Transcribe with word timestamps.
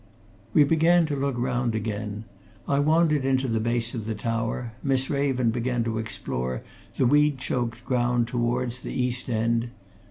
We 0.55 0.63
began 0.63 1.05
to 1.05 1.15
look 1.15 1.37
round 1.37 1.75
again. 1.75 2.23
I 2.67 2.79
wandered 2.79 3.23
into 3.23 3.47
the 3.47 3.59
base 3.59 3.93
of 3.93 4.05
the 4.05 4.15
tower; 4.15 4.73
Miss 4.81 5.11
Raven 5.11 5.51
began 5.51 5.83
to 5.83 5.99
explore 5.99 6.63
the 6.95 7.05
weed 7.05 7.37
choked 7.37 7.85
ground 7.85 8.27
towards 8.27 8.79
the 8.79 8.93
east 8.93 9.29
end. 9.29 9.69